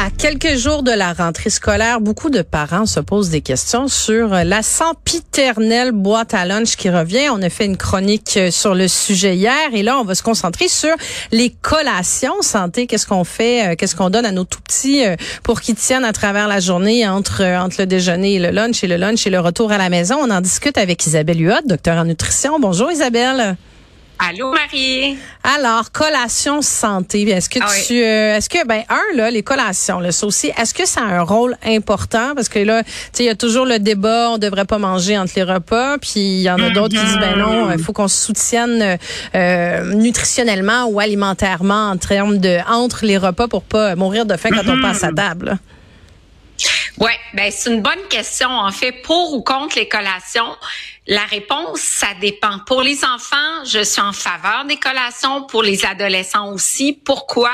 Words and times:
À 0.00 0.10
quelques 0.10 0.54
jours 0.54 0.84
de 0.84 0.92
la 0.92 1.12
rentrée 1.12 1.50
scolaire, 1.50 2.00
beaucoup 2.00 2.30
de 2.30 2.42
parents 2.42 2.86
se 2.86 3.00
posent 3.00 3.30
des 3.30 3.40
questions 3.40 3.88
sur 3.88 4.28
la 4.28 4.62
sempiternelle 4.62 5.90
boîte 5.90 6.34
à 6.34 6.44
lunch 6.44 6.76
qui 6.76 6.88
revient. 6.88 7.30
On 7.32 7.42
a 7.42 7.50
fait 7.50 7.64
une 7.64 7.76
chronique 7.76 8.38
sur 8.52 8.76
le 8.76 8.86
sujet 8.86 9.34
hier 9.34 9.56
et 9.72 9.82
là, 9.82 9.98
on 9.98 10.04
va 10.04 10.14
se 10.14 10.22
concentrer 10.22 10.68
sur 10.68 10.94
les 11.32 11.50
collations 11.50 12.42
santé. 12.42 12.86
Qu'est-ce 12.86 13.08
qu'on 13.08 13.24
fait? 13.24 13.72
Euh, 13.72 13.74
qu'est-ce 13.74 13.96
qu'on 13.96 14.08
donne 14.08 14.24
à 14.24 14.30
nos 14.30 14.44
tout 14.44 14.60
petits 14.60 15.04
euh, 15.04 15.16
pour 15.42 15.60
qu'ils 15.60 15.74
tiennent 15.74 16.04
à 16.04 16.12
travers 16.12 16.46
la 16.46 16.60
journée 16.60 17.08
entre, 17.08 17.42
euh, 17.42 17.58
entre 17.58 17.80
le 17.80 17.86
déjeuner 17.86 18.34
et 18.34 18.38
le 18.38 18.50
lunch 18.50 18.84
et 18.84 18.86
le 18.86 18.98
lunch 18.98 19.26
et 19.26 19.30
le 19.30 19.40
retour 19.40 19.72
à 19.72 19.78
la 19.78 19.88
maison? 19.88 20.18
On 20.22 20.30
en 20.30 20.40
discute 20.40 20.78
avec 20.78 21.04
Isabelle 21.08 21.40
Huot, 21.40 21.66
docteur 21.66 21.98
en 21.98 22.04
nutrition. 22.04 22.60
Bonjour 22.60 22.92
Isabelle. 22.92 23.56
Allô 24.18 24.52
Marie? 24.52 25.16
Alors 25.44 25.92
collation 25.92 26.60
santé, 26.60 27.22
est-ce 27.28 27.48
que 27.48 27.60
ah 27.62 27.68
tu 27.86 28.02
euh, 28.02 28.36
est-ce 28.36 28.48
que 28.48 28.66
ben 28.66 28.82
un 28.88 29.16
là 29.16 29.30
les 29.30 29.44
collations 29.44 30.00
ça 30.10 30.26
aussi 30.26 30.50
est-ce 30.58 30.74
que 30.74 30.86
ça 30.86 31.02
a 31.02 31.04
un 31.04 31.22
rôle 31.22 31.56
important? 31.64 32.34
Parce 32.34 32.48
que 32.48 32.58
là 32.58 32.82
tu 32.82 32.90
sais 33.12 33.22
il 33.22 33.26
y 33.26 33.30
a 33.30 33.36
toujours 33.36 33.64
le 33.64 33.78
débat 33.78 34.30
on 34.30 34.38
devrait 34.38 34.64
pas 34.64 34.78
manger 34.78 35.16
entre 35.16 35.34
les 35.36 35.44
repas 35.44 35.98
puis 35.98 36.20
il 36.20 36.42
y 36.42 36.50
en 36.50 36.58
a 36.58 36.70
d'autres 36.70 36.98
qui 36.98 37.04
disent 37.04 37.18
ben 37.18 37.36
non 37.36 37.70
il 37.70 37.78
faut 37.78 37.92
qu'on 37.92 38.08
se 38.08 38.20
soutienne 38.20 38.98
euh, 39.34 39.94
nutritionnellement 39.94 40.86
ou 40.86 40.98
alimentairement 40.98 41.90
en 41.90 41.96
termes 41.96 42.38
de 42.38 42.58
entre 42.68 43.06
les 43.06 43.18
repas 43.18 43.46
pour 43.46 43.62
pas 43.62 43.94
mourir 43.94 44.26
de 44.26 44.36
faim 44.36 44.50
quand 44.52 44.68
on 44.68 44.80
passe 44.80 45.04
à 45.04 45.12
table. 45.12 45.58
Ouais, 46.98 47.16
ben 47.34 47.52
c'est 47.54 47.70
une 47.70 47.82
bonne 47.82 48.08
question 48.10 48.48
en 48.48 48.72
fait 48.72 48.90
pour 48.90 49.32
ou 49.34 49.42
contre 49.42 49.78
les 49.78 49.86
collations. 49.86 50.56
La 51.10 51.24
réponse, 51.24 51.80
ça 51.80 52.08
dépend. 52.20 52.58
Pour 52.66 52.82
les 52.82 53.02
enfants, 53.02 53.64
je 53.64 53.82
suis 53.82 54.02
en 54.02 54.12
faveur 54.12 54.66
des 54.66 54.76
collations. 54.76 55.46
Pour 55.46 55.62
les 55.62 55.86
adolescents 55.86 56.52
aussi. 56.52 56.92
Pourquoi? 56.92 57.50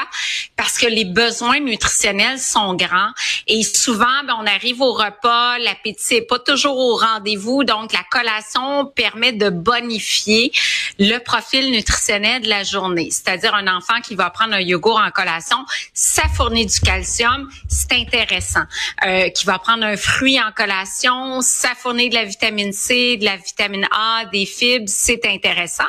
Parce 0.56 0.76
que 0.76 0.86
les 0.86 1.04
besoins 1.04 1.60
nutritionnels 1.60 2.40
sont 2.40 2.74
grands 2.74 3.12
et 3.46 3.62
souvent, 3.62 4.24
ben, 4.26 4.36
on 4.40 4.46
arrive 4.46 4.80
au 4.80 4.92
repas, 4.92 5.58
l'appétit 5.58 6.14
n'est 6.14 6.22
pas 6.22 6.40
toujours 6.40 6.76
au 6.76 6.96
rendez-vous. 6.96 7.62
Donc, 7.62 7.92
la 7.92 8.02
collation 8.10 8.86
permet 8.86 9.32
de 9.32 9.50
bonifier 9.50 10.50
le 10.98 11.18
profil 11.18 11.70
nutritionnel 11.70 12.42
de 12.42 12.48
la 12.48 12.62
journée. 12.62 13.08
C'est-à-dire 13.10 13.54
un 13.54 13.66
enfant 13.68 14.00
qui 14.02 14.14
va 14.14 14.30
prendre 14.30 14.54
un 14.54 14.60
yogourt 14.60 14.98
en 14.98 15.10
collation, 15.10 15.58
ça 15.92 16.22
fournit 16.34 16.66
du 16.66 16.80
calcium, 16.80 17.48
c'est 17.68 17.92
intéressant. 17.92 18.64
Euh, 19.06 19.28
qui 19.30 19.46
va 19.46 19.58
prendre 19.58 19.84
un 19.84 19.96
fruit 19.96 20.40
en 20.40 20.52
collation, 20.52 21.40
ça 21.40 21.70
fournit 21.76 22.10
de 22.10 22.14
la 22.14 22.24
vitamine 22.24 22.72
C, 22.72 23.16
de 23.16 23.24
la 23.24 23.36
vitamine 23.36 23.86
A, 23.90 24.24
des 24.32 24.46
fibres, 24.46 24.88
c'est 24.88 25.24
intéressant. 25.26 25.84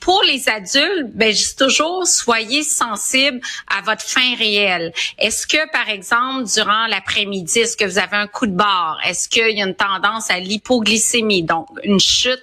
Pour 0.00 0.22
les 0.22 0.48
adultes, 0.48 1.10
ben, 1.14 1.34
je 1.34 1.42
dis 1.42 1.56
toujours, 1.56 2.06
soyez 2.06 2.62
sensibles 2.62 3.40
à 3.68 3.82
votre 3.82 4.02
faim 4.02 4.34
réelle. 4.38 4.94
Est-ce 5.18 5.46
que, 5.46 5.70
par 5.72 5.90
exemple, 5.90 6.44
durant 6.44 6.86
l'après-midi, 6.86 7.60
est-ce 7.60 7.76
que 7.76 7.84
vous 7.84 7.98
avez 7.98 8.16
un 8.16 8.26
coup 8.26 8.46
de 8.46 8.56
barre? 8.56 8.98
Est-ce 9.06 9.28
qu'il 9.28 9.56
y 9.56 9.62
a 9.62 9.66
une 9.66 9.74
tendance 9.74 10.30
à 10.30 10.38
l'hypoglycémie? 10.38 11.42
Donc, 11.42 11.68
une 11.84 12.00
chute 12.00 12.42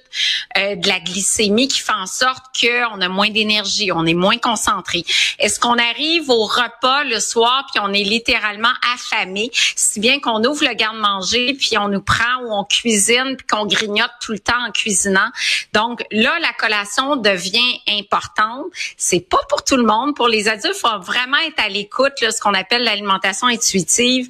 euh, 0.58 0.75
de 0.75 0.88
la 0.88 1.00
glycémie 1.00 1.67
qui 1.67 1.80
fait 1.80 1.94
en 1.94 2.05
sorte 2.05 2.45
qu'on 2.59 3.02
a 3.02 3.09
moins 3.09 3.30
d'énergie, 3.30 3.91
on 3.91 4.05
est 4.05 4.13
moins 4.13 4.38
concentré. 4.38 5.03
Est-ce 5.39 5.59
qu'on 5.59 5.78
arrive 5.78 6.30
au 6.30 6.45
repas 6.45 7.03
le 7.05 7.19
soir 7.19 7.66
puis 7.72 7.81
on 7.83 7.91
est 7.91 8.03
littéralement 8.03 8.73
affamé, 8.94 9.50
si 9.53 10.00
bien 10.00 10.19
qu'on 10.19 10.44
ouvre 10.44 10.63
le 10.63 10.75
garde-manger 10.75 11.55
puis 11.55 11.78
on 11.78 11.89
nous 11.89 12.02
prend 12.02 12.44
ou 12.44 12.52
on 12.52 12.63
cuisine 12.63 13.35
puis 13.35 13.47
qu'on 13.47 13.66
grignote 13.66 14.11
tout 14.22 14.33
le 14.33 14.39
temps 14.39 14.63
en 14.68 14.72
cuisinant. 14.72 15.29
Donc 15.74 16.03
là, 16.12 16.38
la 16.39 16.53
collation 16.53 17.16
devient 17.16 17.47
importante. 17.88 18.66
C'est 18.97 19.28
pas 19.30 19.40
pour 19.50 19.63
tout 19.63 19.78
le 19.78 19.84
monde. 19.84 20.16
Pour 20.16 20.28
les 20.28 20.47
adultes, 20.47 20.75
faut 20.75 21.00
vraiment 21.00 21.38
être 21.47 21.59
à 21.59 21.69
l'écoute, 21.69 22.13
ce 22.19 22.41
qu'on 22.41 22.53
appelle 22.53 22.84
l'alimentation 22.84 23.47
intuitive, 23.47 24.28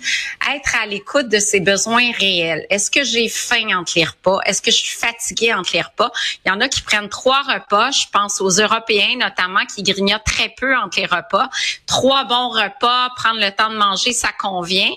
être 0.54 0.76
à 0.82 0.86
l'écoute 0.86 1.30
de 1.30 1.40
ses 1.40 1.60
besoins 1.60 2.12
réels. 2.12 2.66
Est-ce 2.70 2.92
que 2.92 3.04
j'ai 3.04 3.30
faim 3.30 3.78
entre 3.78 3.94
les 3.96 4.06
repas? 4.06 4.40
Est-ce 4.46 4.62
que 4.62 4.72
je 4.72 4.78
suis 4.78 4.98
fatiguée 4.98 5.54
entre 5.54 5.72
les 5.74 5.82
repas? 5.82 6.12
Il 6.46 6.50
y 6.50 6.52
en 6.52 6.62
a 6.62 6.68
qui 6.68 6.82
prennent 6.82 7.10
trois 7.10 7.42
repas. 7.42 7.92
Je 7.92 8.06
pense 8.12 8.42
aux 8.42 8.50
Européens 8.50 9.16
notamment 9.18 9.66
qui 9.66 9.84
grignotent 9.84 10.24
très 10.26 10.50
peu 10.50 10.76
entre 10.76 11.00
les 11.00 11.06
repas. 11.06 11.50
Trois 11.86 12.26
bons 12.26 12.50
repas, 12.50 13.10
prendre 13.16 13.40
le 13.40 13.52
temps 13.52 13.70
de 13.70 13.78
manger, 13.78 14.14
ça 14.14 14.30
convient. 14.38 14.92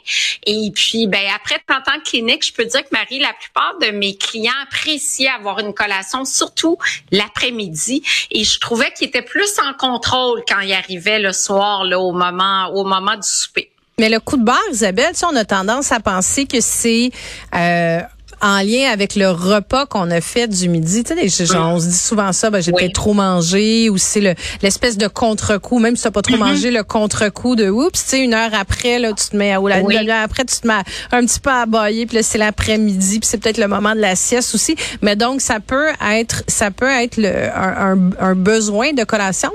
Et 0.44 0.70
puis, 0.74 1.06
ben 1.06 1.24
après 1.34 1.60
30 1.66 1.88
ans 1.88 1.98
de 1.98 2.02
clinique, 2.02 2.44
je 2.46 2.52
peux 2.52 2.64
dire 2.64 2.82
que 2.82 2.88
Marie, 2.92 3.18
la 3.18 3.32
plupart 3.32 3.78
de 3.80 3.90
mes 3.90 4.16
clients 4.16 4.52
apprécient 4.62 5.34
avoir 5.34 5.58
une 5.58 5.74
collation, 5.74 6.24
surtout 6.24 6.78
l'après-midi. 7.10 8.02
Et 8.30 8.44
je 8.44 8.58
trouvais 8.58 8.92
qu'il 8.92 9.08
était 9.08 9.22
plus 9.22 9.58
en 9.58 9.74
contrôle 9.74 10.42
quand 10.48 10.60
il 10.60 10.72
arrivait 10.72 11.18
le 11.18 11.32
soir, 11.32 11.84
là, 11.84 11.98
au 11.98 12.12
moment, 12.12 12.68
au 12.74 12.84
moment 12.84 13.14
du 13.14 13.26
souper. 13.26 13.70
Mais 13.98 14.08
le 14.08 14.18
coup 14.18 14.38
de 14.38 14.44
barre, 14.44 14.58
Isabelle, 14.72 15.12
on 15.30 15.36
a 15.36 15.44
tendance 15.44 15.92
à 15.92 16.00
penser 16.00 16.46
que 16.46 16.60
c'est 16.60 17.10
euh, 17.54 18.00
en 18.40 18.58
lien 18.60 18.90
avec 18.92 19.16
le 19.16 19.30
repas 19.30 19.86
qu'on 19.86 20.10
a 20.10 20.20
fait 20.20 20.48
du 20.48 20.68
midi. 20.68 21.04
Tu 21.04 21.28
sais, 21.28 21.56
on 21.56 21.78
se 21.78 21.86
dit 21.86 21.96
souvent 21.96 22.32
ça, 22.32 22.50
ben, 22.50 22.60
j'ai 22.60 22.72
peut-être 22.72 22.94
trop 22.94 23.14
mangé, 23.14 23.90
ou 23.90 23.98
c'est 23.98 24.36
l'espèce 24.62 24.96
de 24.96 25.08
contre-coup, 25.08 25.78
même 25.78 25.96
si 25.96 26.02
tu 26.02 26.08
n'as 26.08 26.12
pas 26.12 26.22
trop 26.22 26.36
mm-hmm. 26.36 26.38
mangé, 26.38 26.70
le 26.70 26.82
contre-coup 26.82 27.56
de 27.56 27.68
oups, 27.68 27.92
tu 27.92 28.08
sais, 28.10 28.20
une 28.20 28.34
heure 28.34 28.52
après, 28.54 28.98
là, 28.98 29.12
tu 29.12 29.28
te 29.28 29.36
mets, 29.36 29.56
ou 29.56 29.68
la 29.68 29.80
oui. 29.80 30.10
après, 30.10 30.44
tu 30.44 30.56
te 30.56 30.66
mets 30.66 30.82
un 31.12 31.24
petit 31.24 31.40
peu 31.40 31.50
à 31.50 31.66
bailler, 31.66 32.06
puis 32.06 32.16
là, 32.16 32.22
c'est 32.22 32.38
l'après-midi, 32.38 33.20
puis 33.20 33.28
c'est 33.28 33.38
peut-être 33.38 33.58
le 33.58 33.68
moment 33.68 33.94
de 33.94 34.00
la 34.00 34.16
sieste 34.16 34.54
aussi. 34.54 34.76
Mais 35.02 35.16
donc, 35.16 35.40
ça 35.40 35.60
peut 35.60 35.88
être, 36.02 36.42
ça 36.46 36.70
peut 36.70 36.88
être 36.88 37.16
le, 37.16 37.48
un, 37.54 38.10
un 38.18 38.34
besoin 38.34 38.92
de 38.92 39.04
collation? 39.04 39.50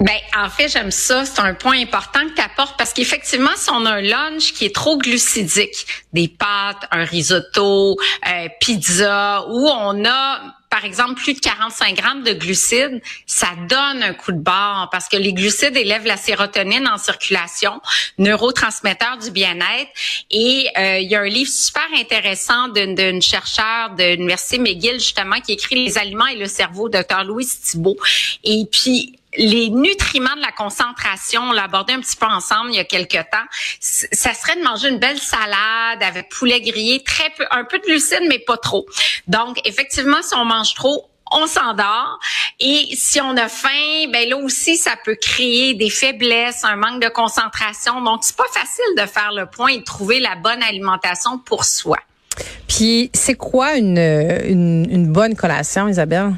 Ben, 0.00 0.18
en 0.36 0.50
fait, 0.50 0.68
j'aime 0.68 0.90
ça. 0.90 1.24
C'est 1.24 1.40
un 1.40 1.54
point 1.54 1.80
important 1.80 2.20
que 2.28 2.34
tu 2.34 2.40
apportes 2.40 2.76
parce 2.76 2.92
qu'effectivement, 2.92 3.50
si 3.56 3.70
on 3.70 3.86
a 3.86 3.92
un 3.92 4.00
lunch 4.00 4.52
qui 4.52 4.64
est 4.64 4.74
trop 4.74 4.98
glucidique, 4.98 5.86
des 6.12 6.28
pâtes, 6.28 6.88
un 6.90 7.04
risotto, 7.04 7.96
euh, 8.26 8.48
pizza, 8.60 9.46
où 9.48 9.68
on 9.68 10.04
a 10.04 10.40
par 10.74 10.84
exemple, 10.84 11.14
plus 11.14 11.34
de 11.34 11.38
45 11.38 11.94
grammes 11.94 12.24
de 12.24 12.32
glucides, 12.32 13.00
ça 13.26 13.50
donne 13.68 14.02
un 14.02 14.12
coup 14.12 14.32
de 14.32 14.40
barre 14.40 14.88
parce 14.90 15.08
que 15.08 15.16
les 15.16 15.32
glucides 15.32 15.76
élèvent 15.76 16.04
la 16.04 16.16
sérotonine 16.16 16.88
en 16.88 16.98
circulation, 16.98 17.80
neurotransmetteur 18.18 19.18
du 19.18 19.30
bien-être. 19.30 19.88
Et 20.32 20.68
euh, 20.76 20.98
il 20.98 21.08
y 21.08 21.14
a 21.14 21.20
un 21.20 21.28
livre 21.28 21.48
super 21.48 21.86
intéressant 21.96 22.66
d'une 22.66 23.22
chercheure 23.22 23.90
de 23.96 24.16
l'Université 24.16 24.58
McGill, 24.58 24.94
justement, 24.94 25.40
qui 25.40 25.52
écrit 25.52 25.76
Les 25.76 25.96
aliments 25.96 26.26
et 26.26 26.34
le 26.34 26.46
cerveau, 26.46 26.88
Dr. 26.88 27.22
Louis 27.22 27.46
Thibault. 27.46 27.96
Et 28.42 28.64
puis, 28.68 29.16
les 29.36 29.70
nutriments 29.70 30.36
de 30.36 30.40
la 30.40 30.52
concentration, 30.52 31.42
on 31.42 31.52
l'a 31.52 31.64
abordé 31.64 31.92
un 31.92 32.00
petit 32.00 32.16
peu 32.16 32.26
ensemble 32.26 32.70
il 32.70 32.76
y 32.76 32.80
a 32.80 32.84
quelques 32.84 33.12
temps. 33.12 33.46
Ça 33.80 34.34
serait 34.34 34.56
de 34.56 34.62
manger 34.62 34.88
une 34.88 34.98
belle 34.98 35.18
salade 35.18 36.02
avec 36.02 36.28
poulet 36.28 36.60
grillé, 36.60 37.02
très 37.02 37.30
peu, 37.30 37.44
un 37.50 37.64
peu 37.64 37.78
de 37.78 37.84
glucides, 37.84 38.26
mais 38.28 38.38
pas 38.38 38.56
trop. 38.56 38.86
Donc, 39.26 39.60
effectivement, 39.64 40.22
si 40.22 40.34
on 40.34 40.44
mange 40.44 40.74
trop, 40.74 41.10
on 41.32 41.46
s'endort. 41.46 42.18
Et 42.60 42.88
si 42.94 43.20
on 43.20 43.36
a 43.36 43.48
faim, 43.48 44.08
ben 44.12 44.28
là 44.28 44.36
aussi, 44.36 44.76
ça 44.76 44.94
peut 45.04 45.16
créer 45.20 45.74
des 45.74 45.90
faiblesses, 45.90 46.64
un 46.64 46.76
manque 46.76 47.02
de 47.02 47.08
concentration. 47.08 48.00
Donc, 48.02 48.20
c'est 48.22 48.36
pas 48.36 48.48
facile 48.52 48.84
de 48.96 49.06
faire 49.06 49.32
le 49.32 49.46
point 49.46 49.68
et 49.68 49.78
de 49.78 49.84
trouver 49.84 50.20
la 50.20 50.36
bonne 50.36 50.62
alimentation 50.62 51.38
pour 51.38 51.64
soi. 51.64 51.98
Puis, 52.68 53.10
c'est 53.14 53.34
quoi 53.34 53.76
une, 53.76 53.98
une, 53.98 54.86
une 54.90 55.12
bonne 55.12 55.36
collation, 55.36 55.88
Isabelle? 55.88 56.34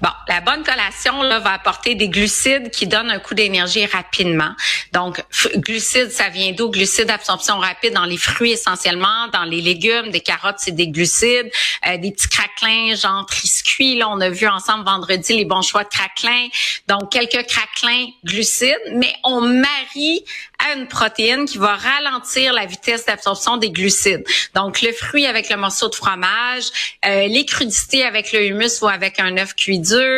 Bon, 0.00 0.10
la 0.28 0.40
bonne 0.40 0.62
collation 0.62 1.22
là 1.22 1.38
va 1.38 1.52
apporter 1.52 1.94
des 1.94 2.08
glucides 2.08 2.70
qui 2.70 2.86
donnent 2.86 3.10
un 3.10 3.18
coup 3.18 3.34
d'énergie 3.34 3.86
rapidement. 3.86 4.54
Donc, 4.92 5.22
glucides, 5.56 6.10
ça 6.10 6.28
vient 6.28 6.52
d'où? 6.52 6.70
Glucides 6.70 7.10
absorption 7.10 7.58
rapide 7.58 7.92
dans 7.92 8.04
les 8.04 8.16
fruits 8.16 8.52
essentiellement, 8.52 9.28
dans 9.32 9.44
les 9.44 9.60
légumes, 9.60 10.10
des 10.10 10.20
carottes, 10.20 10.56
c'est 10.58 10.74
des 10.74 10.88
glucides, 10.88 11.50
euh, 11.86 11.96
des 11.98 12.12
petits 12.12 12.28
craquelins 12.28 12.94
genre 12.94 13.26
triscuits. 13.26 13.96
Là, 13.96 14.08
on 14.10 14.20
a 14.20 14.30
vu 14.30 14.46
ensemble 14.46 14.84
vendredi 14.84 15.36
les 15.36 15.44
bons 15.44 15.62
choix 15.62 15.84
de 15.84 15.88
craquelins. 15.88 16.48
Donc, 16.88 17.12
quelques 17.12 17.46
craquelins 17.46 18.06
glucides, 18.24 18.74
mais 18.92 19.12
on 19.24 19.40
marie 19.40 20.24
à 20.58 20.74
une 20.74 20.88
protéine 20.88 21.44
qui 21.44 21.58
va 21.58 21.76
ralentir 21.76 22.52
la 22.52 22.64
vitesse 22.66 23.04
d'absorption 23.06 23.56
des 23.56 23.70
glucides. 23.70 24.24
Donc, 24.54 24.80
le 24.82 24.92
fruit 24.92 25.26
avec 25.26 25.50
le 25.50 25.56
morceau 25.56 25.88
de 25.88 25.94
fromage, 25.94 26.64
euh, 27.04 27.26
les 27.26 27.44
crudités 27.44 28.04
avec 28.04 28.32
le 28.32 28.46
humus 28.46 28.80
ou 28.80 28.88
avec 28.88 29.20
un 29.20 29.36
œuf 29.36 29.54
cuit 29.54 29.80
dur, 29.80 30.13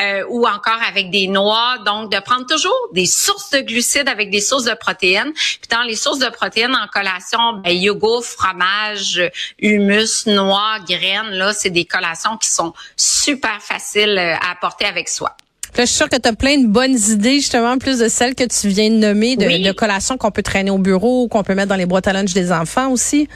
euh, 0.00 0.24
ou 0.28 0.46
encore 0.46 0.80
avec 0.86 1.10
des 1.10 1.26
noix. 1.26 1.78
Donc, 1.84 2.12
de 2.12 2.18
prendre 2.20 2.46
toujours 2.46 2.88
des 2.92 3.06
sources 3.06 3.50
de 3.50 3.60
glucides 3.60 4.08
avec 4.08 4.30
des 4.30 4.40
sources 4.40 4.64
de 4.64 4.74
protéines. 4.74 5.32
Puis 5.34 5.68
dans 5.70 5.82
les 5.82 5.96
sources 5.96 6.18
de 6.18 6.28
protéines 6.28 6.74
en 6.74 6.86
collation, 6.88 7.60
ben, 7.64 7.72
yogourt, 7.72 8.24
fromage, 8.24 9.22
humus, 9.58 10.26
noix, 10.26 10.78
graines, 10.88 11.30
là, 11.30 11.52
c'est 11.52 11.70
des 11.70 11.84
collations 11.84 12.36
qui 12.36 12.48
sont 12.48 12.72
super 12.96 13.60
faciles 13.60 14.18
euh, 14.18 14.34
à 14.34 14.52
apporter 14.52 14.84
avec 14.86 15.08
soi. 15.08 15.36
Là, 15.76 15.84
je 15.84 15.90
suis 15.90 15.96
sûre 15.96 16.08
que 16.08 16.16
tu 16.16 16.28
as 16.28 16.32
plein 16.32 16.58
de 16.58 16.66
bonnes 16.66 16.98
idées, 16.98 17.36
justement, 17.36 17.78
plus 17.78 17.98
de 17.98 18.08
celles 18.08 18.34
que 18.34 18.44
tu 18.44 18.68
viens 18.68 18.90
de 18.90 18.96
nommer, 18.96 19.36
de, 19.36 19.64
de 19.64 19.72
collations 19.72 20.16
qu'on 20.16 20.32
peut 20.32 20.42
traîner 20.42 20.70
au 20.70 20.78
bureau, 20.78 21.28
qu'on 21.28 21.44
peut 21.44 21.54
mettre 21.54 21.68
dans 21.68 21.76
les 21.76 21.86
boîtes 21.86 22.08
à 22.08 22.12
lunch 22.12 22.32
des 22.32 22.50
enfants 22.50 22.90
aussi. 22.90 23.28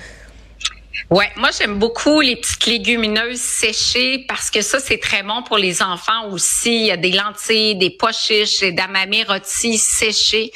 Ouais, 1.10 1.30
moi 1.36 1.50
j'aime 1.56 1.78
beaucoup 1.78 2.20
les 2.20 2.36
petites 2.36 2.66
légumineuses 2.66 3.40
séchées 3.40 4.24
parce 4.28 4.50
que 4.50 4.62
ça 4.62 4.78
c'est 4.78 4.98
très 4.98 5.22
bon 5.22 5.42
pour 5.42 5.58
les 5.58 5.82
enfants 5.82 6.28
aussi. 6.30 6.74
Il 6.74 6.86
y 6.86 6.90
a 6.90 6.96
des 6.96 7.12
lentilles, 7.12 7.76
des 7.76 7.90
pois 7.90 8.12
chiches, 8.12 8.60
des 8.60 8.72
damamés 8.72 9.24
rôtis 9.24 9.76
séchés. 9.76 10.50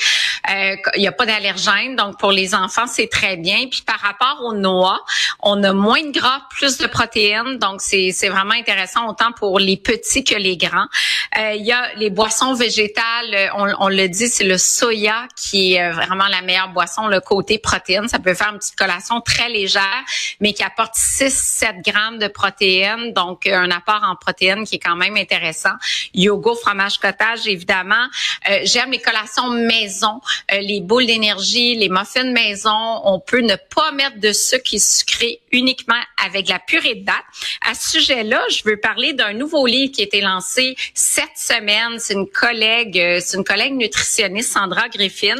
Euh, 0.50 0.76
il 0.94 1.00
n'y 1.00 1.08
a 1.08 1.12
pas 1.12 1.26
d'allergènes, 1.26 1.96
donc 1.96 2.18
pour 2.18 2.32
les 2.32 2.54
enfants 2.54 2.86
c'est 2.86 3.08
très 3.08 3.36
bien. 3.36 3.66
Puis 3.70 3.82
par 3.82 3.98
rapport 3.98 4.42
aux 4.44 4.54
noix, 4.54 5.04
on 5.42 5.62
a 5.64 5.72
moins 5.72 6.02
de 6.02 6.12
gras, 6.12 6.42
plus 6.50 6.78
de 6.78 6.86
protéines, 6.86 7.58
donc 7.58 7.80
c'est 7.82 8.10
c'est 8.12 8.28
vraiment 8.28 8.54
intéressant 8.54 9.08
autant 9.08 9.32
pour 9.32 9.58
les 9.58 9.76
petits 9.76 10.24
que 10.24 10.36
les 10.36 10.56
grands. 10.56 10.86
Euh, 11.38 11.52
il 11.54 11.66
y 11.66 11.72
a 11.72 11.94
les 11.96 12.10
boissons 12.10 12.54
végétales, 12.54 13.50
on, 13.56 13.66
on 13.80 13.88
le 13.88 14.08
dit, 14.08 14.28
c'est 14.28 14.44
le 14.44 14.56
soya 14.56 15.26
qui 15.36 15.74
est 15.74 15.90
vraiment 15.90 16.28
la 16.28 16.42
meilleure 16.42 16.68
boisson, 16.70 17.06
le 17.08 17.20
côté 17.20 17.58
protéines. 17.58 18.08
Ça 18.08 18.18
peut 18.18 18.34
faire 18.34 18.50
une 18.52 18.58
petite 18.58 18.76
collation 18.76 19.20
très 19.20 19.48
légère 19.48 20.04
mais 20.40 20.52
qui 20.52 20.62
apporte 20.62 20.94
6-7 20.94 21.82
grammes 21.82 22.18
de 22.18 22.28
protéines, 22.28 23.12
donc 23.12 23.46
euh, 23.46 23.54
un 23.54 23.70
apport 23.70 24.02
en 24.02 24.16
protéines 24.16 24.64
qui 24.64 24.76
est 24.76 24.80
quand 24.80 24.96
même 24.96 25.16
intéressant. 25.16 25.74
Yogourt, 26.14 26.60
fromage 26.60 26.98
cottage, 26.98 27.46
évidemment. 27.46 28.06
Euh, 28.50 28.60
j'aime 28.64 28.90
les 28.90 29.00
collations 29.00 29.50
maison, 29.50 30.20
euh, 30.52 30.60
les 30.60 30.80
boules 30.80 31.06
d'énergie, 31.06 31.74
les 31.74 31.88
muffins 31.88 32.24
maison. 32.24 33.00
On 33.04 33.20
peut 33.20 33.40
ne 33.40 33.56
pas 33.74 33.92
mettre 33.92 34.18
de 34.18 34.32
sucre 34.32 34.74
est 34.74 34.78
sucré 34.78 35.40
uniquement 35.52 36.00
avec 36.24 36.48
la 36.48 36.58
purée 36.58 36.96
de 36.96 37.04
date. 37.04 37.24
À 37.66 37.74
ce 37.74 37.98
sujet-là, 37.98 38.42
je 38.50 38.62
veux 38.64 38.78
parler 38.78 39.12
d'un 39.12 39.32
nouveau 39.32 39.66
livre 39.66 39.92
qui 39.92 40.02
a 40.02 40.04
été 40.04 40.20
lancé 40.20 40.76
cette 40.94 41.36
semaine. 41.36 41.98
C'est 41.98 42.14
une 42.14 42.28
collègue, 42.28 43.20
c'est 43.20 43.36
une 43.36 43.44
collègue 43.44 43.74
nutritionniste, 43.74 44.52
Sandra 44.52 44.88
Griffin. 44.88 45.36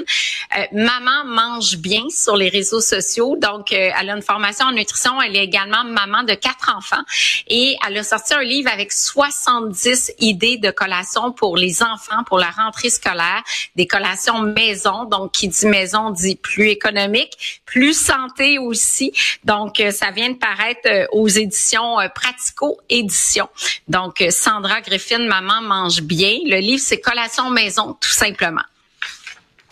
Maman 0.73 1.25
mange 1.25 1.77
bien 1.77 2.05
sur 2.11 2.37
les 2.37 2.49
réseaux 2.49 2.81
sociaux. 2.81 3.37
Donc, 3.37 3.73
elle 3.73 4.11
a 4.11 4.15
une 4.15 4.23
formation 4.23 4.67
en 4.67 4.73
nutrition. 4.73 5.21
Elle 5.21 5.37
est 5.37 5.45
également 5.45 5.85
maman 5.85 6.23
de 6.23 6.35
quatre 6.35 6.75
enfants 6.77 7.03
et 7.49 7.77
elle 7.87 7.99
a 7.99 8.03
sorti 8.03 8.35
un 8.35 8.43
livre 8.43 8.71
avec 8.73 8.93
70 8.93 10.13
idées 10.19 10.59
de 10.59 10.71
collations 10.71 11.33
pour 11.33 11.57
les 11.57 11.83
enfants 11.83 12.25
pour 12.27 12.39
la 12.39 12.51
rentrée 12.51 12.91
scolaire, 12.91 13.43
des 13.77 13.87
collations 13.87 14.41
maison. 14.41 15.05
Donc, 15.05 15.33
qui 15.33 15.49
dit 15.49 15.67
maison 15.67 16.11
dit 16.11 16.37
plus 16.37 16.69
économique, 16.69 17.63
plus 17.65 17.99
santé 17.99 18.59
aussi. 18.59 19.13
Donc, 19.45 19.81
euh, 19.81 19.91
ça 19.99 20.11
vient 20.11 20.31
de 20.31 20.37
paraître 20.37 20.81
euh, 20.87 21.07
aux 21.13 21.29
éditions 21.29 22.01
euh, 22.01 22.09
Pratico 22.15 22.79
Éditions. 22.89 23.49
Donc, 23.89 24.25
Sandra 24.31 24.81
Griffin, 24.81 25.19
Maman 25.19 25.63
mange 25.63 26.03
bien. 26.03 26.39
Le 26.45 26.59
livre, 26.61 26.83
c'est 26.85 27.01
Collations 27.01 27.51
maison, 27.51 27.97
tout 28.01 28.11
simplement. 28.11 28.63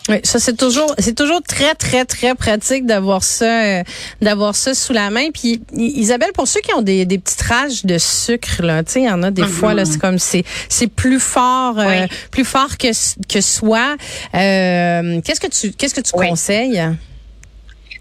Oui, 0.09 0.21
ça 0.23 0.39
c'est 0.39 0.55
toujours 0.55 0.93
c'est 0.99 1.15
toujours 1.15 1.41
très 1.41 1.75
très 1.75 2.05
très 2.05 2.33
pratique 2.33 2.85
d'avoir 2.85 3.23
ça 3.23 3.79
euh, 3.79 3.83
d'avoir 4.21 4.55
ça 4.55 4.73
sous 4.73 4.93
la 4.93 5.09
main. 5.09 5.31
Puis 5.33 5.61
Isabelle, 5.73 6.31
pour 6.33 6.47
ceux 6.47 6.61
qui 6.61 6.73
ont 6.73 6.81
des, 6.81 7.05
des 7.05 7.17
petites 7.17 7.41
rages 7.41 7.83
de 7.83 7.97
sucre 7.97 8.63
là, 8.63 8.83
tu 8.83 8.93
sais, 8.93 9.01
il 9.01 9.05
y 9.05 9.11
en 9.11 9.21
a 9.23 9.31
des 9.31 9.43
fois 9.43 9.73
là, 9.73 9.83
mm-hmm. 9.83 9.91
c'est 9.91 9.99
comme 9.99 10.19
c'est 10.19 10.43
c'est 10.69 10.87
plus 10.87 11.19
fort 11.19 11.77
euh, 11.79 12.07
plus 12.31 12.45
fort 12.45 12.77
que 12.77 12.87
que 13.27 13.41
soi. 13.41 13.97
Euh, 14.33 15.21
qu'est-ce 15.25 15.41
que 15.41 15.47
tu 15.47 15.73
qu'est-ce 15.73 15.95
que 15.95 16.01
tu 16.01 16.11
conseilles? 16.11 16.81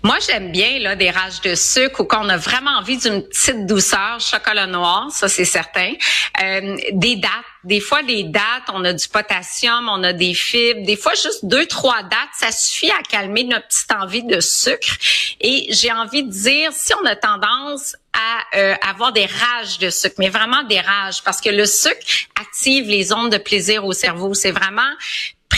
Moi, 0.07 0.19
j'aime 0.25 0.53
bien 0.53 0.79
là 0.79 0.95
des 0.95 1.11
rages 1.11 1.41
de 1.41 1.57
sucre 1.57 2.03
ou 2.03 2.05
qu'on 2.05 2.29
a 2.29 2.37
vraiment 2.37 2.71
envie 2.79 2.97
d'une 2.97 3.27
petite 3.27 3.67
douceur, 3.67 4.21
chocolat 4.21 4.69
noir, 4.69 5.09
ça 5.11 5.29
c'est 5.29 5.45
certain. 5.45 5.95
Euh, 6.41 6.77
des 6.93 7.17
dates, 7.17 7.33
des 7.65 7.81
fois 7.81 8.05
des 8.05 8.23
dates, 8.23 8.71
on 8.73 8.85
a 8.85 8.93
du 8.93 9.09
potassium, 9.09 9.89
on 9.89 10.05
a 10.05 10.13
des 10.13 10.33
fibres. 10.33 10.87
Des 10.87 10.97
fois, 10.97 11.15
juste 11.15 11.45
deux, 11.45 11.67
trois 11.67 12.05
dates, 12.05 12.31
ça 12.39 12.53
suffit 12.53 12.93
à 12.93 13.03
calmer 13.03 13.43
notre 13.43 13.67
petite 13.67 13.91
envie 13.91 14.23
de 14.23 14.39
sucre. 14.39 14.97
Et 15.41 15.67
j'ai 15.71 15.91
envie 15.91 16.23
de 16.23 16.31
dire, 16.31 16.71
si 16.73 16.95
on 17.03 17.05
a 17.05 17.17
tendance 17.17 17.97
à 18.13 18.59
euh, 18.59 18.77
avoir 18.89 19.13
des 19.13 19.27
rages 19.27 19.81
de 19.81 19.91
sucre, 19.91 20.15
mais 20.19 20.29
vraiment 20.29 20.63
des 20.63 20.81
rages, 20.81 21.25
parce 21.25 21.41
que 21.41 21.51
le 21.51 21.67
sucre 21.67 21.99
active 22.41 22.87
les 22.87 23.13
ondes 23.13 23.33
de 23.33 23.39
plaisir 23.39 23.85
au 23.85 23.93
cerveau. 23.93 24.35
C'est 24.35 24.53
vraiment 24.53 24.93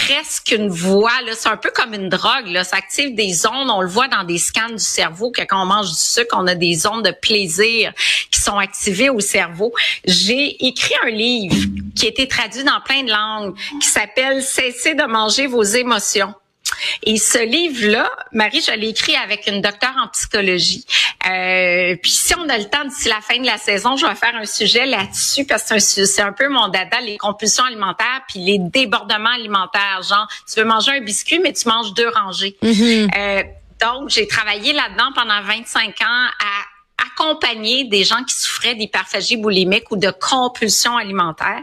presque 0.08 0.52
une 0.52 0.68
voie. 0.68 1.10
C'est 1.34 1.48
un 1.48 1.56
peu 1.56 1.70
comme 1.70 1.94
une 1.94 2.08
drogue. 2.08 2.46
Là. 2.46 2.64
Ça 2.64 2.76
active 2.76 3.14
des 3.14 3.46
ondes. 3.46 3.70
On 3.70 3.82
le 3.82 3.88
voit 3.88 4.08
dans 4.08 4.24
des 4.24 4.38
scans 4.38 4.68
du 4.68 4.78
cerveau 4.78 5.30
que 5.30 5.42
quand 5.42 5.62
on 5.62 5.66
mange 5.66 5.88
du 5.88 5.96
sucre, 5.96 6.36
on 6.38 6.46
a 6.46 6.54
des 6.54 6.86
ondes 6.86 7.04
de 7.04 7.10
plaisir 7.10 7.92
qui 8.30 8.40
sont 8.40 8.56
activées 8.56 9.10
au 9.10 9.20
cerveau. 9.20 9.72
J'ai 10.04 10.66
écrit 10.66 10.94
un 11.04 11.10
livre 11.10 11.56
qui 11.94 12.06
a 12.06 12.08
été 12.08 12.28
traduit 12.28 12.64
dans 12.64 12.80
plein 12.80 13.02
de 13.02 13.10
langues 13.10 13.56
qui 13.80 13.88
s'appelle 13.88 14.42
Cessez 14.42 14.94
de 14.94 15.04
manger 15.04 15.46
vos 15.46 15.62
émotions. 15.62 16.34
Et 17.02 17.16
ce 17.16 17.38
livre-là, 17.38 18.10
Marie, 18.32 18.60
je 18.60 18.72
l'ai 18.72 18.88
écrit 18.88 19.16
avec 19.16 19.46
une 19.46 19.60
docteure 19.60 19.94
en 20.02 20.08
psychologie. 20.08 20.84
Euh, 21.28 21.96
puis 22.02 22.10
si 22.10 22.34
on 22.36 22.48
a 22.48 22.58
le 22.58 22.64
temps 22.64 22.84
d'ici 22.84 23.08
la 23.08 23.20
fin 23.20 23.38
de 23.38 23.46
la 23.46 23.58
saison, 23.58 23.96
je 23.96 24.06
vais 24.06 24.14
faire 24.14 24.34
un 24.34 24.44
sujet 24.44 24.86
là-dessus 24.86 25.44
parce 25.44 25.64
que 25.64 25.78
c'est 25.78 26.22
un, 26.22 26.32
peu 26.32 26.48
mon 26.48 26.68
dada, 26.68 27.00
les 27.00 27.18
compulsions 27.18 27.64
alimentaires 27.64 28.22
puis 28.28 28.40
les 28.40 28.58
débordements 28.58 29.30
alimentaires. 29.30 30.02
Genre, 30.08 30.28
tu 30.52 30.60
veux 30.60 30.66
manger 30.66 30.92
un 30.92 31.00
biscuit, 31.00 31.38
mais 31.38 31.52
tu 31.52 31.68
manges 31.68 31.92
deux 31.94 32.08
rangées. 32.08 32.56
Mm-hmm. 32.62 33.08
euh, 33.16 33.42
donc, 33.80 34.10
j'ai 34.10 34.26
travaillé 34.26 34.72
là-dedans 34.72 35.10
pendant 35.14 35.40
25 35.42 36.00
ans 36.00 36.26
à 36.40 37.04
accompagner 37.06 37.84
des 37.84 38.04
gens 38.04 38.22
qui 38.24 38.34
souffraient 38.34 38.74
d'hyperphagie 38.74 39.36
boulimique 39.36 39.90
ou 39.90 39.96
de 39.96 40.10
compulsion 40.10 40.96
alimentaire. 40.96 41.62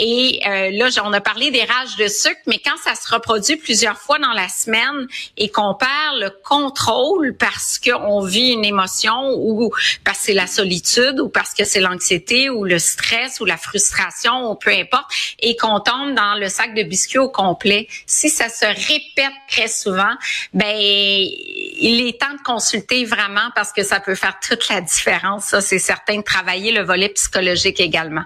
Et 0.00 0.40
euh, 0.46 0.70
là, 0.70 0.88
on 1.04 1.12
a 1.12 1.20
parlé 1.20 1.50
des 1.50 1.64
rages 1.64 1.96
de 1.96 2.08
sucre, 2.08 2.40
mais 2.46 2.60
quand 2.64 2.76
ça 2.82 2.94
se 2.94 3.12
reproduit 3.12 3.56
plusieurs 3.56 3.98
fois 3.98 4.18
dans 4.18 4.32
la 4.32 4.48
semaine 4.48 5.06
et 5.36 5.48
qu'on 5.50 5.74
perd 5.74 6.20
le 6.20 6.30
contrôle 6.44 7.36
parce 7.36 7.78
qu'on 7.78 8.20
vit 8.24 8.52
une 8.52 8.64
émotion 8.64 9.34
ou 9.36 9.72
parce 10.04 10.18
que 10.18 10.24
c'est 10.24 10.34
la 10.34 10.46
solitude 10.46 11.20
ou 11.20 11.28
parce 11.28 11.54
que 11.54 11.64
c'est 11.64 11.80
l'anxiété 11.80 12.50
ou 12.50 12.64
le 12.64 12.78
stress 12.78 13.40
ou 13.40 13.44
la 13.44 13.56
frustration 13.56 14.50
ou 14.50 14.54
peu 14.54 14.70
importe, 14.70 15.10
et 15.40 15.56
qu'on 15.56 15.80
tombe 15.80 16.14
dans 16.14 16.34
le 16.34 16.48
sac 16.48 16.74
de 16.74 16.82
biscuits 16.82 17.18
au 17.18 17.28
complet, 17.28 17.88
si 18.06 18.28
ça 18.28 18.48
se 18.48 18.66
répète 18.66 19.32
très 19.48 19.68
souvent, 19.68 20.14
ben 20.52 20.76
il 20.76 22.06
est 22.06 22.20
temps 22.20 22.34
de 22.34 22.42
consulter 22.42 23.04
vraiment 23.04 23.50
parce 23.54 23.72
que 23.72 23.82
ça 23.82 24.00
peut 24.00 24.14
faire 24.14 24.38
toute 24.46 24.68
la 24.68 24.80
différence. 24.80 25.46
Ça, 25.46 25.60
c'est 25.60 25.78
certain 25.78 26.18
de 26.18 26.22
travailler 26.22 26.72
le 26.72 26.82
volet 26.82 27.08
psychologique 27.10 27.80
également. 27.80 28.24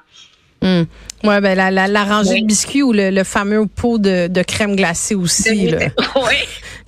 Hmm. 0.62 0.84
Ouais, 1.24 1.40
ben 1.40 1.56
la, 1.56 1.70
la, 1.70 2.04
rangée 2.04 2.40
de 2.40 2.46
biscuits 2.46 2.82
ou 2.82 2.92
le, 2.92 3.24
fameux 3.24 3.66
pot 3.66 3.98
de, 3.98 4.26
de, 4.28 4.42
crème 4.42 4.76
glacée 4.76 5.14
aussi. 5.14 5.70
Là. 5.70 5.78
Oui. 6.16 6.36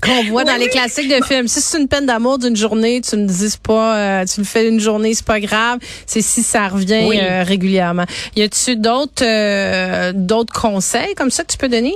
Qu'on 0.03 0.25
voit 0.25 0.45
dans 0.45 0.57
les 0.57 0.69
classiques 0.69 1.09
de 1.09 1.25
films. 1.25 1.49
Si 1.49 1.61
c'est 1.61 1.79
une 1.79 1.89
peine 1.89 2.05
d'amour 2.05 2.39
d'une 2.39 2.57
journée, 2.57 3.01
tu 3.01 3.17
me 3.17 3.27
dis 3.27 3.55
pas, 3.63 3.97
euh, 3.97 4.25
tu 4.27 4.41
le 4.41 4.47
fais 4.47 4.69
une 4.69 4.81
journée, 4.81 5.15
c'est 5.15 5.25
pas 5.25 5.41
grave. 5.41 5.79
C'est 6.05 6.21
si 6.21 6.43
ça 6.43 6.69
revient 6.69 7.09
euh, 7.15 7.43
régulièrement. 7.43 8.05
Y 8.37 8.43
a-tu 8.43 8.77
d'autres 8.77 9.25
euh, 9.25 10.13
d'autres 10.15 10.53
conseils 10.53 11.15
comme 11.15 11.31
ça 11.31 11.43
que 11.45 11.53
tu 11.53 11.59
peux 11.59 11.69
donner? 11.69 11.95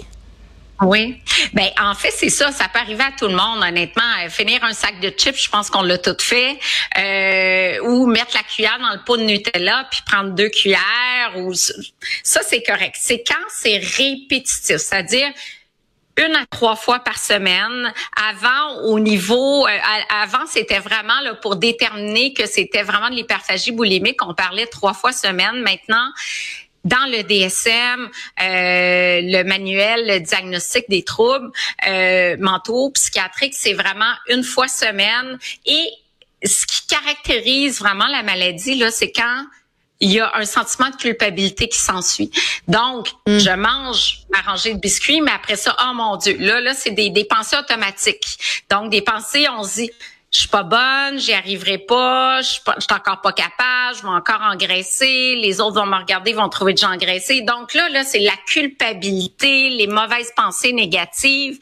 Oui. 0.81 1.21
Ben 1.55 1.69
en 1.81 1.95
fait 1.95 2.13
c'est 2.13 2.29
ça, 2.29 2.53
ça 2.53 2.69
peut 2.69 2.79
arriver 2.79 3.03
à 3.03 3.13
tout 3.19 3.27
le 3.27 3.35
monde 3.35 3.63
honnêtement. 3.63 4.03
Euh, 4.25 4.29
finir 4.29 4.63
un 4.63 4.73
sac 4.73 5.01
de 5.01 5.11
chips, 5.11 5.43
je 5.43 5.51
pense 5.51 5.71
qu'on 5.71 5.83
l'a 5.83 5.99
tout 5.99 6.17
fait. 6.21 6.59
Euh, 6.99 7.81
ou 7.83 8.07
mettre 8.07 8.35
la 8.35 8.43
cuillère 8.43 8.79
dans 8.79 8.93
le 8.93 9.05
pot 9.05 9.17
de 9.17 9.23
Nutella 9.23 9.89
puis 9.91 10.01
prendre 10.07 10.31
deux 10.31 10.49
cuillères. 10.49 11.33
Ou 11.37 11.53
ça 11.55 12.41
c'est 12.43 12.63
correct. 12.63 12.97
C'est 12.99 13.25
quand 13.27 13.35
c'est 13.49 13.79
répétitif, 13.79 14.77
c'est-à-dire 14.77 15.33
une 16.19 16.35
à 16.35 16.47
trois 16.47 16.77
fois 16.77 16.99
par 17.01 17.19
semaine. 17.19 17.93
Avant, 18.29 18.83
au 18.85 18.99
niveau, 18.99 19.67
euh, 19.67 19.71
avant, 20.11 20.47
c'était 20.47 20.81
vraiment 20.81 21.21
là, 21.23 21.35
pour 21.35 21.57
déterminer 21.57 22.33
que 22.33 22.47
c'était 22.47 22.83
vraiment 22.83 23.09
de 23.09 23.15
l'hyperphagie 23.15 23.73
boulimique. 23.73 24.19
On 24.25 24.35
parlait 24.35 24.67
trois 24.67 24.95
fois 24.95 25.13
semaine. 25.13 25.63
Maintenant, 25.63 26.11
dans 26.89 27.11
le 27.11 27.23
DSM, 27.23 28.09
euh, 28.41 29.21
le 29.23 29.43
manuel 29.45 30.07
le 30.07 30.21
diagnostic 30.21 30.85
des 30.89 31.03
troubles 31.03 31.51
euh, 31.87 32.37
mentaux, 32.39 32.91
psychiatriques, 32.91 33.55
c'est 33.55 33.75
vraiment 33.75 34.13
une 34.29 34.43
fois 34.43 34.69
semaine. 34.69 35.39
Et 35.67 35.89
ce 36.45 36.67
qui 36.67 36.87
caractérise 36.87 37.79
vraiment 37.79 38.07
la 38.07 38.23
maladie, 38.23 38.77
là, 38.77 38.91
c'est 38.91 39.13
quand 39.13 39.45
il 40.01 40.13
y 40.13 40.21
a 40.21 40.31
un 40.37 40.45
sentiment 40.45 40.91
de 40.91 40.97
culpabilité 40.97 41.69
qui 41.69 41.79
s'ensuit. 41.79 42.31
Donc, 42.69 43.09
mm. 43.27 43.39
je 43.39 43.51
mange 43.51 44.21
ma 44.31 44.41
rangée 44.43 44.73
de 44.75 44.79
biscuits, 44.79 45.21
mais 45.21 45.33
après 45.33 45.57
ça, 45.57 45.77
oh 45.81 45.93
mon 45.95 46.17
Dieu, 46.17 46.37
là, 46.39 46.61
là, 46.61 46.73
c'est 46.75 46.93
des, 46.93 47.11
des 47.11 47.25
pensées 47.25 47.57
automatiques. 47.57 48.65
Donc, 48.71 48.91
des 48.91 49.03
pensées, 49.03 49.47
on 49.49 49.65
se 49.65 49.75
dit, 49.75 49.91
je 50.31 50.41
suis 50.41 50.49
pas 50.49 50.63
bonne, 50.63 51.19
j'y 51.19 51.33
arriverai 51.33 51.79
pas, 51.79 52.43
je 52.43 52.49
suis, 52.49 52.61
encore 52.91 53.23
pas 53.23 53.33
capable, 53.33 53.97
je 53.97 54.03
vais 54.03 54.09
encore 54.09 54.43
engraisser, 54.43 55.37
les 55.37 55.59
autres 55.61 55.81
vont 55.81 55.87
me 55.87 55.97
regarder, 55.97 56.35
vont 56.35 56.51
trouver 56.51 56.75
que 56.75 56.81
j'ai 56.81 56.87
engraissé. 56.87 57.41
Donc 57.41 57.73
là, 57.73 57.89
là, 57.89 58.05
c'est 58.05 58.19
la 58.19 58.37
culpabilité, 58.47 59.71
les 59.71 59.87
mauvaises 59.87 60.31
pensées 60.37 60.75
négatives. 60.75 61.59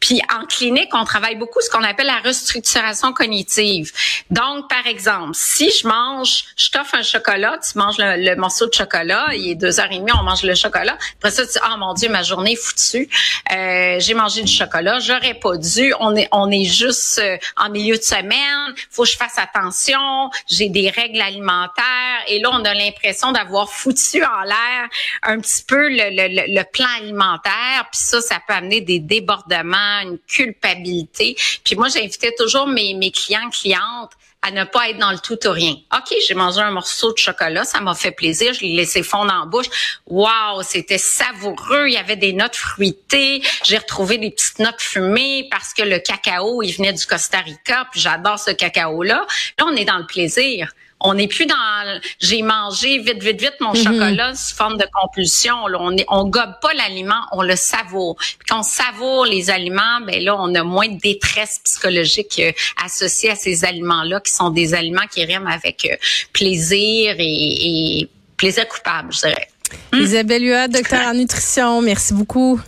Puis 0.00 0.20
en 0.36 0.46
clinique, 0.46 0.88
on 0.94 1.04
travaille 1.04 1.36
beaucoup 1.36 1.60
ce 1.60 1.70
qu'on 1.70 1.84
appelle 1.84 2.08
la 2.08 2.18
restructuration 2.18 3.12
cognitive. 3.12 3.92
Donc, 4.30 4.68
par 4.68 4.88
exemple, 4.88 5.30
si 5.34 5.70
je 5.70 5.86
mange, 5.86 6.46
je 6.56 6.70
t'offre 6.70 6.96
un 6.96 7.02
chocolat, 7.02 7.58
tu 7.58 7.78
manges 7.78 7.98
le, 7.98 8.34
morceau 8.34 8.66
de 8.66 8.74
chocolat, 8.74 9.26
il 9.32 9.50
est 9.50 9.54
deux 9.54 9.78
heures 9.78 9.92
et 9.92 9.98
demie, 10.00 10.10
on 10.18 10.24
mange 10.24 10.42
le 10.42 10.56
chocolat. 10.56 10.98
Après 11.18 11.30
ça, 11.30 11.46
tu 11.46 11.52
dis, 11.52 11.58
oh 11.64 11.76
mon 11.78 11.94
Dieu, 11.94 12.08
ma 12.08 12.24
journée 12.24 12.54
est 12.54 12.56
foutue. 12.56 13.08
Euh, 13.52 14.00
j'ai 14.00 14.14
mangé 14.14 14.42
du 14.42 14.52
chocolat, 14.52 14.98
j'aurais 14.98 15.34
pas 15.34 15.56
dû. 15.56 15.94
On 16.00 16.16
est, 16.16 16.28
on 16.32 16.50
est 16.50 16.64
juste 16.64 17.20
euh, 17.22 17.36
en 17.56 17.70
milieu 17.70 17.91
de 17.96 18.02
semaine, 18.02 18.74
faut 18.90 19.02
que 19.04 19.10
je 19.10 19.16
fasse 19.16 19.38
attention, 19.38 20.30
j'ai 20.48 20.68
des 20.68 20.90
règles 20.90 21.20
alimentaires. 21.20 22.22
Et 22.28 22.38
là, 22.40 22.50
on 22.52 22.64
a 22.64 22.74
l'impression 22.74 23.32
d'avoir 23.32 23.70
foutu 23.70 24.24
en 24.24 24.42
l'air 24.42 24.88
un 25.22 25.40
petit 25.40 25.64
peu 25.66 25.88
le, 25.88 26.10
le, 26.10 26.54
le 26.54 26.64
plan 26.72 26.86
alimentaire. 26.98 27.88
Puis 27.90 28.00
ça, 28.00 28.20
ça 28.20 28.40
peut 28.46 28.54
amener 28.54 28.80
des 28.80 28.98
débordements 28.98 30.00
une 30.02 30.18
culpabilité. 30.26 31.36
Puis 31.64 31.76
moi, 31.76 31.88
j'invitais 31.88 32.34
toujours 32.36 32.66
mes, 32.66 32.94
mes 32.94 33.10
clients, 33.10 33.50
clientes 33.50 34.12
à 34.42 34.50
ne 34.50 34.64
pas 34.64 34.90
être 34.90 34.98
dans 34.98 35.12
le 35.12 35.18
tout 35.18 35.38
ou 35.46 35.50
rien. 35.50 35.74
OK, 35.94 36.14
j'ai 36.26 36.34
mangé 36.34 36.60
un 36.60 36.72
morceau 36.72 37.12
de 37.12 37.18
chocolat, 37.18 37.64
ça 37.64 37.80
m'a 37.80 37.94
fait 37.94 38.10
plaisir, 38.10 38.52
je 38.52 38.60
l'ai 38.60 38.74
laissé 38.74 39.02
fondre 39.02 39.32
en 39.32 39.46
bouche. 39.46 39.66
Wow, 40.06 40.62
c'était 40.62 40.98
savoureux, 40.98 41.88
il 41.88 41.94
y 41.94 41.96
avait 41.96 42.16
des 42.16 42.32
notes 42.32 42.56
fruitées, 42.56 43.42
j'ai 43.64 43.78
retrouvé 43.78 44.18
des 44.18 44.30
petites 44.30 44.58
notes 44.58 44.80
fumées 44.80 45.48
parce 45.50 45.72
que 45.72 45.82
le 45.82 45.98
cacao, 45.98 46.62
il 46.62 46.72
venait 46.72 46.92
du 46.92 47.06
Costa 47.06 47.38
Rica, 47.38 47.86
puis 47.92 48.00
j'adore 48.00 48.38
ce 48.38 48.50
cacao-là. 48.50 49.26
Là, 49.58 49.64
on 49.64 49.76
est 49.76 49.84
dans 49.84 49.98
le 49.98 50.06
plaisir 50.06 50.72
on 51.04 51.14
n'est 51.14 51.28
plus 51.28 51.46
dans 51.46 52.00
j'ai 52.20 52.42
mangé 52.42 52.98
vite 52.98 53.22
vite 53.22 53.40
vite 53.40 53.56
mon 53.60 53.74
mhm. 53.74 53.84
chocolat 53.84 54.34
sous 54.34 54.54
forme 54.54 54.76
de 54.78 54.86
compulsion. 54.92 55.54
On 55.64 55.96
est, 55.96 56.04
on 56.08 56.24
gobe 56.28 56.54
pas 56.60 56.72
l'aliment 56.74 57.20
on 57.32 57.42
le 57.42 57.56
savoure. 57.56 58.16
Puis 58.16 58.46
quand 58.48 58.60
on 58.60 58.62
savoure 58.62 59.26
les 59.26 59.50
aliments 59.50 60.00
ben 60.06 60.22
là 60.22 60.36
on 60.38 60.54
a 60.54 60.62
moins 60.62 60.88
de 60.88 60.98
détresse 60.98 61.60
psychologique 61.64 62.40
euh, 62.40 62.52
associée 62.84 63.30
à 63.30 63.34
ces 63.34 63.64
aliments 63.64 64.04
là 64.04 64.20
qui 64.20 64.32
sont 64.32 64.50
des 64.50 64.74
aliments 64.74 65.06
qui 65.10 65.24
riment 65.24 65.46
avec 65.46 65.84
euh, 65.84 65.96
plaisir 66.32 67.14
et, 67.18 68.08
plaisir 68.36 68.66
coupable 68.68 69.12
je 69.12 69.20
dirais. 69.20 69.48
Isabelle 69.92 70.42
Huot, 70.42 70.68
docteur 70.68 71.06
en 71.06 71.14
nutrition 71.14 71.80
merci 71.80 72.12
beaucoup. 72.12 72.60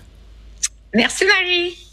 Merci 0.94 1.24
Marie 1.24 1.83